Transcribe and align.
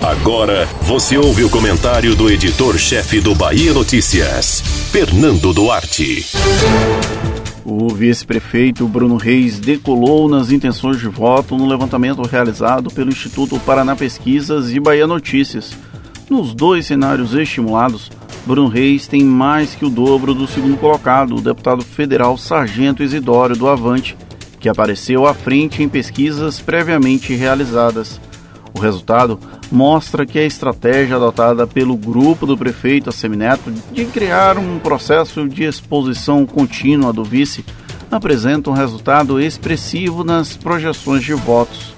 Agora 0.00 0.66
você 0.82 1.18
ouve 1.18 1.44
o 1.44 1.50
comentário 1.50 2.14
do 2.14 2.30
editor-chefe 2.30 3.20
do 3.20 3.34
Bahia 3.34 3.72
Notícias, 3.74 4.62
Fernando 4.90 5.52
Duarte. 5.52 6.24
O 7.64 7.88
vice-prefeito 7.90 8.88
Bruno 8.88 9.16
Reis 9.16 9.60
decolou 9.60 10.28
nas 10.28 10.50
intenções 10.50 10.98
de 10.98 11.08
voto 11.08 11.56
no 11.56 11.66
levantamento 11.66 12.22
realizado 12.22 12.90
pelo 12.90 13.10
Instituto 13.10 13.60
Paraná 13.60 13.94
Pesquisas 13.94 14.72
e 14.72 14.80
Bahia 14.80 15.06
Notícias. 15.06 15.72
Nos 16.30 16.54
dois 16.54 16.86
cenários 16.86 17.34
estimulados, 17.34 18.10
Bruno 18.46 18.68
Reis 18.68 19.06
tem 19.06 19.22
mais 19.22 19.74
que 19.74 19.84
o 19.84 19.90
dobro 19.90 20.32
do 20.32 20.46
segundo 20.46 20.78
colocado, 20.78 21.36
o 21.36 21.42
deputado 21.42 21.84
federal 21.84 22.38
Sargento 22.38 23.02
Isidório 23.02 23.56
do 23.56 23.68
Avante, 23.68 24.16
que 24.58 24.68
apareceu 24.68 25.26
à 25.26 25.34
frente 25.34 25.82
em 25.82 25.88
pesquisas 25.88 26.60
previamente 26.60 27.34
realizadas. 27.34 28.18
O 28.74 28.78
resultado 28.78 29.38
mostra 29.70 30.24
que 30.24 30.38
a 30.38 30.44
estratégia 30.44 31.16
adotada 31.16 31.66
pelo 31.66 31.96
grupo 31.96 32.46
do 32.46 32.56
prefeito 32.56 33.10
Assemineto 33.10 33.70
de 33.92 34.04
criar 34.06 34.58
um 34.58 34.78
processo 34.78 35.48
de 35.48 35.64
exposição 35.64 36.46
contínua 36.46 37.12
do 37.12 37.24
vice 37.24 37.64
apresenta 38.10 38.70
um 38.70 38.74
resultado 38.74 39.40
expressivo 39.40 40.24
nas 40.24 40.56
projeções 40.56 41.22
de 41.22 41.34
votos. 41.34 41.94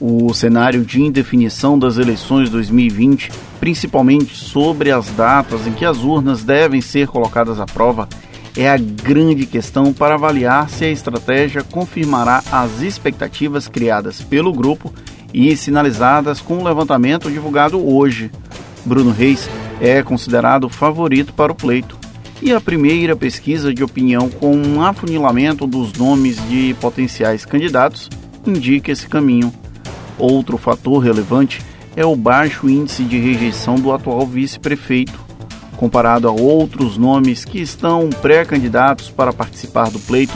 O 0.00 0.32
cenário 0.32 0.84
de 0.84 1.02
indefinição 1.02 1.78
das 1.78 1.98
eleições 1.98 2.48
2020, 2.48 3.32
principalmente 3.58 4.36
sobre 4.36 4.92
as 4.92 5.08
datas 5.10 5.66
em 5.66 5.72
que 5.72 5.84
as 5.84 5.98
urnas 5.98 6.44
devem 6.44 6.80
ser 6.80 7.08
colocadas 7.08 7.58
à 7.58 7.66
prova, 7.66 8.08
é 8.56 8.68
a 8.68 8.76
grande 8.76 9.44
questão 9.44 9.92
para 9.92 10.14
avaliar 10.14 10.68
se 10.68 10.84
a 10.84 10.90
estratégia 10.90 11.62
confirmará 11.62 12.42
as 12.50 12.80
expectativas 12.80 13.68
criadas 13.68 14.22
pelo 14.22 14.52
grupo 14.52 14.92
e 15.32 15.56
sinalizadas 15.56 16.40
com 16.40 16.58
o 16.58 16.64
levantamento 16.64 17.30
divulgado 17.30 17.84
hoje. 17.86 18.30
Bruno 18.84 19.10
Reis 19.10 19.48
é 19.80 20.02
considerado 20.02 20.68
favorito 20.68 21.32
para 21.32 21.52
o 21.52 21.54
pleito. 21.54 21.98
E 22.40 22.52
a 22.52 22.60
primeira 22.60 23.16
pesquisa 23.16 23.74
de 23.74 23.82
opinião 23.82 24.28
com 24.28 24.56
um 24.56 24.82
afunilamento 24.82 25.66
dos 25.66 25.92
nomes 25.92 26.36
de 26.48 26.74
potenciais 26.80 27.44
candidatos 27.44 28.08
indica 28.46 28.92
esse 28.92 29.08
caminho. 29.08 29.52
Outro 30.16 30.56
fator 30.56 30.98
relevante 30.98 31.60
é 31.96 32.04
o 32.04 32.14
baixo 32.14 32.68
índice 32.68 33.02
de 33.02 33.18
rejeição 33.18 33.74
do 33.74 33.92
atual 33.92 34.24
vice-prefeito. 34.24 35.18
Comparado 35.76 36.28
a 36.28 36.32
outros 36.32 36.96
nomes 36.96 37.44
que 37.44 37.60
estão 37.60 38.08
pré-candidatos 38.22 39.10
para 39.10 39.32
participar 39.32 39.90
do 39.90 39.98
pleito, 39.98 40.34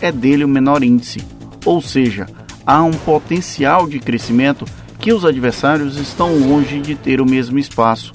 é 0.00 0.10
dele 0.12 0.44
o 0.44 0.48
menor 0.48 0.82
índice, 0.82 1.24
ou 1.64 1.80
seja, 1.80 2.26
há 2.66 2.82
um 2.82 2.92
potencial 2.92 3.86
de 3.86 3.98
crescimento 3.98 4.64
que 4.98 5.12
os 5.12 5.24
adversários 5.24 5.98
estão 5.98 6.36
longe 6.38 6.80
de 6.80 6.94
ter 6.94 7.20
o 7.20 7.26
mesmo 7.26 7.58
espaço. 7.58 8.12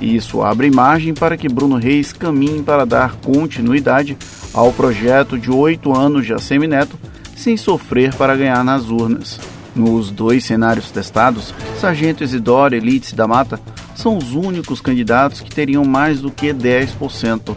E 0.00 0.16
isso 0.16 0.42
abre 0.42 0.70
margem 0.70 1.14
para 1.14 1.36
que 1.36 1.48
Bruno 1.48 1.76
Reis 1.76 2.12
caminhe 2.12 2.62
para 2.62 2.84
dar 2.84 3.14
continuidade 3.16 4.16
ao 4.52 4.72
projeto 4.72 5.38
de 5.38 5.50
oito 5.50 5.94
anos 5.94 6.26
de 6.26 6.34
Assemineto, 6.34 6.98
sem 7.36 7.56
sofrer 7.56 8.14
para 8.14 8.36
ganhar 8.36 8.64
nas 8.64 8.88
urnas. 8.88 9.38
Nos 9.74 10.10
dois 10.10 10.44
cenários 10.44 10.90
testados, 10.90 11.54
Sargento 11.80 12.22
Isidoro 12.22 12.74
e 12.74 12.78
Elites 12.78 13.12
da 13.12 13.26
Mata 13.26 13.58
são 13.94 14.18
os 14.18 14.34
únicos 14.34 14.80
candidatos 14.80 15.40
que 15.40 15.54
teriam 15.54 15.84
mais 15.84 16.20
do 16.20 16.30
que 16.30 16.52
10%. 16.52 17.56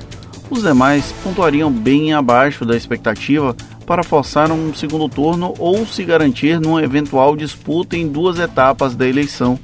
Os 0.50 0.62
demais 0.62 1.14
pontuariam 1.24 1.72
bem 1.72 2.14
abaixo 2.14 2.64
da 2.64 2.76
expectativa 2.76 3.56
para 3.86 4.04
forçar 4.04 4.52
um 4.52 4.74
segundo 4.74 5.08
turno 5.08 5.54
ou 5.60 5.86
se 5.86 6.04
garantir 6.04 6.60
numa 6.60 6.84
eventual 6.84 7.36
disputa 7.36 7.96
em 7.96 8.08
duas 8.08 8.40
etapas 8.40 8.96
da 8.96 9.08
eleição, 9.08 9.60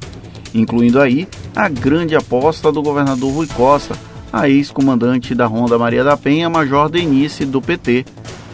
incluindo 0.53 0.99
aí 0.99 1.27
a 1.55 1.67
grande 1.67 2.15
aposta 2.15 2.71
do 2.71 2.81
governador 2.81 3.33
Rui 3.33 3.47
Costa, 3.47 3.95
a 4.31 4.47
ex-comandante 4.47 5.35
da 5.35 5.45
Ronda 5.45 5.77
Maria 5.77 6.03
da 6.03 6.15
Penha, 6.15 6.49
Major 6.49 6.89
Denise 6.89 7.45
do 7.45 7.61
PT. 7.61 8.05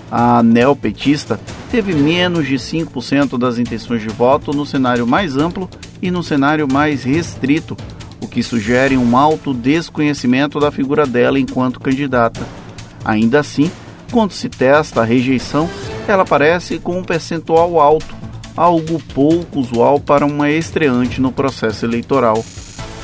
A 0.10 0.42
neopetista 0.42 1.40
teve 1.70 1.94
menos 1.94 2.48
de 2.48 2.56
5% 2.56 3.38
das 3.38 3.60
intenções 3.60 4.02
de 4.02 4.08
voto 4.08 4.54
no 4.54 4.66
cenário 4.66 5.06
mais 5.06 5.36
amplo 5.36 5.70
e 6.02 6.10
no 6.10 6.24
cenário 6.24 6.68
mais 6.72 7.04
restrito, 7.04 7.76
o 8.22 8.28
que 8.28 8.42
sugere 8.42 8.98
um 8.98 9.18
alto 9.18 9.54
desconhecimento 9.54 10.60
da 10.60 10.72
figura 10.72 11.06
dela 11.06 11.40
enquanto 11.40 11.80
candidata. 11.80 12.48
Ainda 13.04 13.42
assim, 13.42 13.70
quando 14.12 14.32
se 14.32 14.50
testa 14.50 15.02
a 15.02 15.06
rejeição, 15.06 15.70
ela 16.08 16.24
aparece 16.24 16.80
com 16.80 17.00
um 17.00 17.04
percentual 17.04 17.80
alto, 17.80 18.16
algo 18.56 19.02
pouco 19.14 19.60
usual 19.60 20.00
para 20.00 20.26
uma 20.26 20.50
estreante 20.50 21.22
no 21.22 21.32
processo 21.32 21.86
eleitoral. 21.86 22.44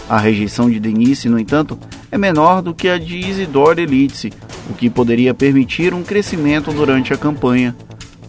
A 0.10 0.18
rejeição 0.18 0.70
de 0.70 0.80
Denise, 0.80 1.30
no 1.30 1.40
entanto, 1.40 1.78
é 2.12 2.18
menor 2.18 2.62
do 2.62 2.74
que 2.74 2.90
a 2.90 2.98
de 2.98 3.18
Isidore 3.18 3.82
Elitse, 3.82 4.32
o 4.70 4.74
que 4.74 4.90
poderia 4.90 5.34
permitir 5.34 5.94
um 5.94 6.04
crescimento 6.04 6.72
durante 6.72 7.14
a 7.14 7.18
campanha. 7.18 7.76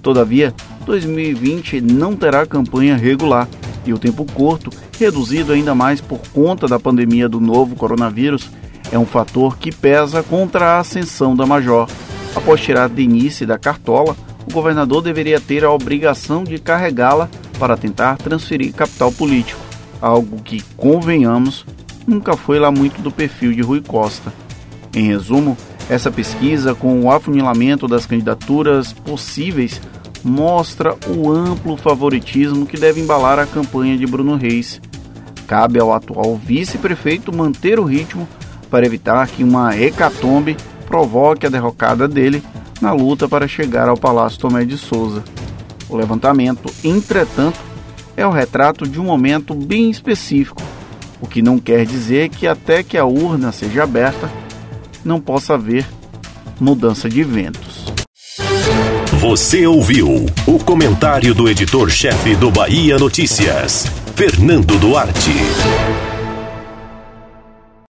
Todavia, 0.03 0.55
2020 0.85 1.81
não 1.81 2.15
terá 2.15 2.47
campanha 2.47 2.97
regular 2.97 3.49
e 3.87 3.93
o 3.93 3.99
tempo 3.99 4.25
curto, 4.25 4.71
reduzido 4.99 5.53
ainda 5.53 5.75
mais 5.75 6.01
por 6.01 6.21
conta 6.33 6.67
da 6.67 6.79
pandemia 6.81 7.29
do 7.29 7.41
novo 7.41 7.77
coronavírus, 7.77 8.51
é 8.91 8.99
um 8.99 9.07
fator 9.07 9.59
que 9.59 9.73
pesa 9.73 10.23
contra 10.23 10.73
a 10.73 10.79
ascensão 10.79 11.35
da 11.35 11.47
Major. 11.47 11.89
Após 12.35 12.61
tirar 12.61 12.89
Denise 12.89 13.47
da 13.47 13.59
cartola, 13.59 14.17
o 14.47 14.53
governador 14.53 15.03
deveria 15.03 15.41
ter 15.41 15.65
a 15.65 15.71
obrigação 15.71 16.45
de 16.45 16.59
carregá-la 16.59 17.29
para 17.59 17.77
tentar 17.77 18.17
transferir 18.17 18.75
capital 18.75 19.13
político, 19.13 19.61
algo 20.01 20.43
que, 20.43 20.63
convenhamos, 20.77 21.65
nunca 22.07 22.37
foi 22.37 22.59
lá 22.59 22.71
muito 22.71 23.01
do 23.01 23.11
perfil 23.11 23.53
de 23.53 23.63
Rui 23.63 23.81
Costa. 23.81 24.33
Em 24.95 25.07
resumo, 25.07 25.57
essa 25.89 26.11
pesquisa, 26.11 26.75
com 26.75 27.03
o 27.03 27.11
afunilamento 27.11 27.87
das 27.87 28.07
candidaturas 28.07 28.93
possíveis, 28.93 29.81
mostra 30.23 30.97
o 31.07 31.31
amplo 31.31 31.77
favoritismo 31.77 32.67
que 32.67 32.79
deve 32.79 33.01
embalar 33.01 33.39
a 33.39 33.47
campanha 33.47 33.97
de 33.97 34.07
Bruno 34.07 34.37
Reis. 34.37 34.81
Cabe 35.47 35.79
ao 35.79 35.93
atual 35.93 36.37
vice-prefeito 36.37 37.35
manter 37.35 37.79
o 37.79 37.85
ritmo 37.85 38.27
para 38.71 38.87
evitar 38.87 39.29
que 39.29 39.45
uma 39.45 39.77
hecatombe 39.77 40.57
provoque 40.95 41.45
a 41.45 41.51
derrocada 41.51 42.07
dele 42.07 42.41
na 42.81 42.93
luta 42.93 43.29
para 43.29 43.49
chegar 43.49 43.89
ao 43.89 43.97
Palácio 43.97 44.39
Tomé 44.39 44.65
de 44.65 44.79
Souza. 44.79 45.25
O 45.89 45.97
levantamento, 45.97 46.73
entretanto, 46.85 47.59
é 48.17 48.25
o 48.25 48.31
retrato 48.31 48.87
de 48.87 49.01
um 49.01 49.03
momento 49.03 49.55
bem 49.55 49.91
específico, 49.91 50.63
o 51.21 51.27
que 51.27 51.43
não 51.43 51.59
quer 51.59 51.85
dizer 51.85 52.29
que 52.29 52.47
até 52.47 52.85
que 52.85 52.97
a 52.97 53.05
urna 53.05 53.51
seja 53.51 53.83
aberta 53.83 54.31
não 55.05 55.21
possa 55.21 55.55
haver 55.55 55.85
mudança 56.61 57.09
de 57.09 57.25
ventos. 57.25 57.93
Você 59.19 59.67
ouviu 59.67 60.27
o 60.47 60.59
comentário 60.61 61.35
do 61.35 61.49
editor-chefe 61.49 62.37
do 62.37 62.53
Bahia 62.53 62.99
Notícias, 63.01 63.85
Fernando 64.15 64.79
Duarte. 64.79 66.14